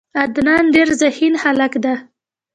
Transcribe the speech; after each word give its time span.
عدنان 0.21 0.63
ډیر 0.75 0.87
ذهین 1.01 1.33
هلک 1.43 1.73
ده. 1.83 1.95